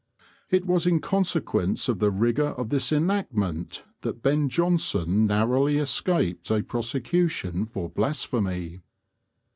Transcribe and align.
It 0.49 0.65
was 0.65 0.87
in 0.87 0.99
consequence 0.99 1.87
of 1.87 1.99
the 1.99 2.09
rigour 2.09 2.53
of 2.57 2.69
this 2.69 2.91
enactment 2.91 3.83
that 4.01 4.23
Ben 4.23 4.49
Jonson 4.49 5.27
narrowly 5.27 5.77
escaped 5.77 6.49
a 6.49 6.63
prosecution 6.63 7.67
for 7.67 7.87
blasphemy. 7.87 8.79